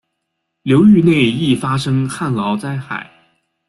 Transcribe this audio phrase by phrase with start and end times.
[0.63, 3.07] 流域内易发生旱涝灾害。